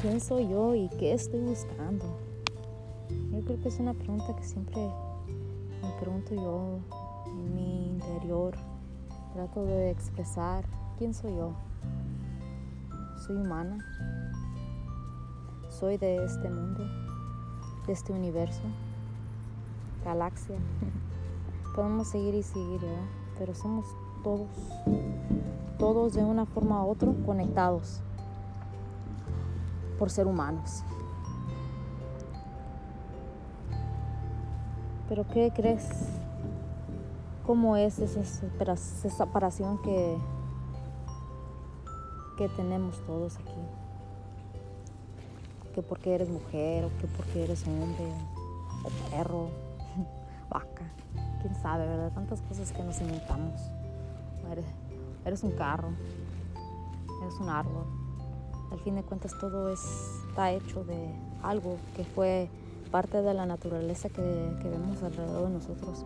[0.00, 2.04] ¿quién soy yo y qué estoy buscando?
[3.32, 4.76] Yo creo que es una pregunta que siempre
[5.82, 6.78] me pregunto yo
[7.26, 8.54] en mi interior.
[9.34, 10.64] Trato de expresar
[10.98, 11.52] quién soy yo.
[13.26, 13.78] Soy humana.
[15.68, 16.84] Soy de este mundo,
[17.86, 18.62] de este universo,
[20.04, 20.56] galaxia.
[21.76, 23.06] Podemos seguir y seguir, ¿verdad?
[23.38, 23.86] Pero somos
[24.24, 24.48] todos,
[25.78, 28.02] todos de una forma u otra conectados
[29.98, 30.84] por ser humanos.
[35.08, 35.88] Pero ¿qué crees?
[37.46, 40.18] ¿Cómo es esa separación que,
[42.36, 43.60] que tenemos todos aquí?
[45.74, 48.12] Que porque eres mujer o que porque eres hombre
[48.84, 49.48] o perro,
[50.50, 50.84] vaca,
[51.40, 52.12] quién sabe, ¿verdad?
[52.12, 53.62] Tantas cosas que nos inventamos.
[54.50, 54.66] Eres,
[55.24, 55.88] eres un carro,
[57.22, 57.97] eres un árbol.
[58.70, 62.50] Al fin de cuentas todo está hecho de algo que fue
[62.90, 64.22] parte de la naturaleza que,
[64.62, 66.04] vemos alrededor de nosotros.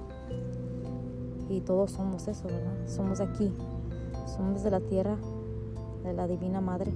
[1.48, 2.86] Y todos somos eso, ¿verdad?
[2.86, 3.52] Somos de aquí,
[4.26, 5.16] somos de la tierra,
[6.04, 6.92] de la Divina Madre.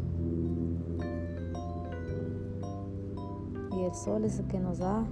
[3.77, 5.05] Y el sol es el que nos da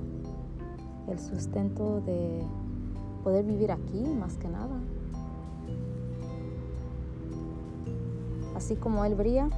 [1.09, 2.43] el sustento de
[3.23, 4.81] poder vivir aquí, más que nada.
[8.55, 9.51] Así como Él brilla,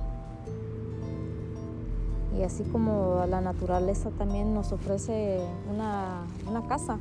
[2.39, 6.27] y así como la naturaleza también nos ofrece una,
[6.69, 6.99] casa,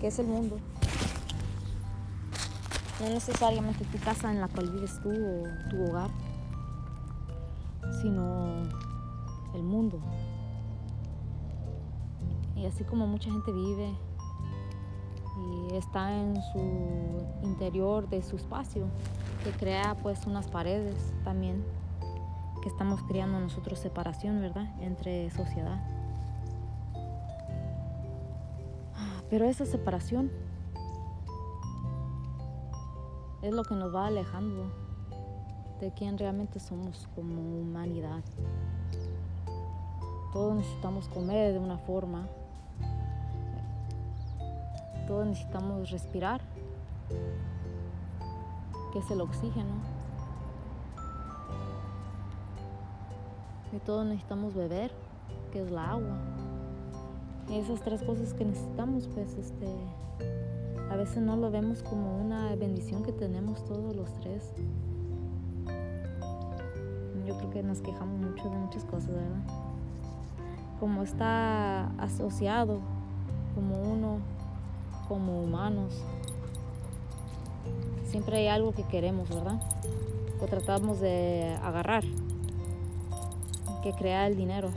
[0.00, 0.56] que es el mundo.
[3.00, 6.10] No necesariamente tu casa en la cual vives tú o tu hogar,
[8.02, 8.62] sino
[9.54, 9.98] el mundo.
[12.54, 13.94] Y así como mucha gente vive
[15.38, 18.86] y está en su interior de su espacio,
[19.44, 21.62] que crea pues unas paredes también
[22.68, 24.66] estamos creando nosotros separación, ¿verdad?
[24.80, 25.80] Entre sociedad.
[29.28, 30.30] Pero esa separación
[33.42, 34.72] es lo que nos va alejando
[35.80, 38.22] de quién realmente somos como humanidad.
[40.32, 42.26] Todos necesitamos comer de una forma.
[45.06, 46.40] Todos necesitamos respirar,
[48.92, 49.95] que es el oxígeno.
[53.72, 54.90] Y todos necesitamos beber,
[55.52, 56.16] que es la agua.
[57.48, 59.66] Y esas tres cosas que necesitamos, pues este,
[60.90, 64.52] a veces no lo vemos como una bendición que tenemos todos los tres.
[67.26, 69.42] Yo creo que nos quejamos mucho de muchas cosas, ¿verdad?
[70.80, 72.80] Como está asociado
[73.56, 74.18] como uno,
[75.08, 76.04] como humanos,
[78.04, 79.60] siempre hay algo que queremos, ¿verdad?
[80.42, 82.04] O tratamos de agarrar
[83.86, 84.70] que crear el dinero.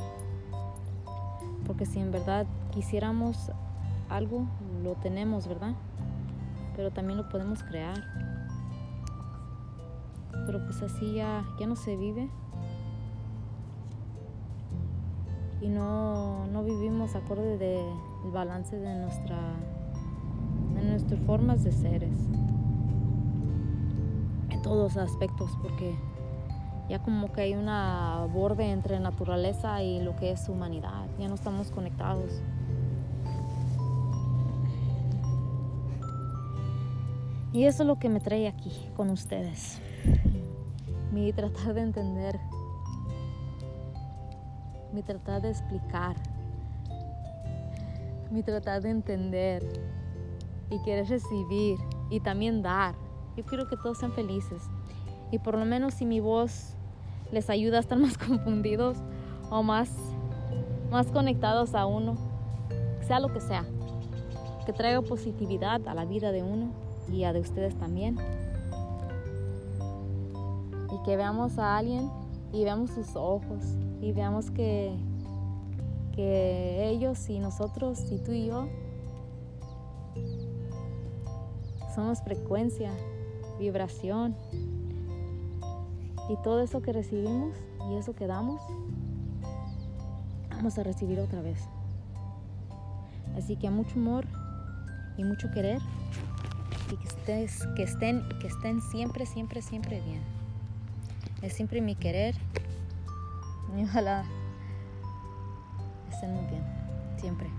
[1.65, 3.51] Porque si en verdad quisiéramos
[4.07, 4.45] algo,
[4.83, 5.73] lo tenemos, ¿verdad?
[6.75, 8.03] Pero también lo podemos crear.
[10.45, 12.29] Pero pues así ya, ya no se vive.
[15.61, 19.39] Y no, no vivimos acorde del balance de nuestra
[20.75, 22.13] de nuestras formas de seres.
[24.51, 25.95] En todos aspectos, porque
[26.89, 31.35] ya como que hay una borde entre naturaleza y lo que es humanidad, ya no
[31.35, 32.41] estamos conectados.
[37.53, 39.79] Y eso es lo que me trae aquí con ustedes.
[41.11, 42.39] Mi tratar de entender,
[44.93, 46.15] mi tratar de explicar,
[48.31, 49.63] mi tratar de entender
[50.69, 51.79] y querer recibir
[52.09, 52.95] y también dar.
[53.35, 54.63] Yo quiero que todos sean felices.
[55.31, 56.75] Y por lo menos si mi voz
[57.31, 58.97] les ayuda a estar más confundidos
[59.49, 59.89] o más,
[60.91, 62.15] más conectados a uno,
[63.07, 63.65] sea lo que sea,
[64.65, 66.71] que traiga positividad a la vida de uno
[67.11, 68.17] y a de ustedes también.
[70.91, 72.09] Y que veamos a alguien
[72.51, 73.63] y veamos sus ojos
[74.01, 74.95] y veamos que,
[76.13, 78.67] que ellos y nosotros y tú y yo
[81.93, 82.91] somos frecuencia,
[83.59, 84.35] vibración
[86.29, 87.57] y todo eso que recibimos
[87.89, 88.61] y eso que damos,
[90.51, 91.59] vamos a recibir otra vez.
[93.35, 94.25] Así que mucho amor
[95.17, 95.81] y mucho querer
[96.91, 100.21] y que, estés, que, estén, que estén siempre, siempre, siempre bien.
[101.41, 102.35] Es siempre mi querer
[103.77, 104.23] y ojalá
[106.11, 106.63] estén muy bien,
[107.17, 107.49] siempre.